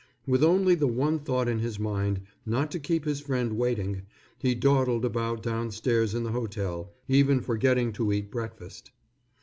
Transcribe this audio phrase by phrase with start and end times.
[0.25, 4.01] With only the one thought in his mind, not to keep his friend waiting,
[4.39, 8.89] he dawdled about downstairs in the hotel, even forgetting to eat breakfast.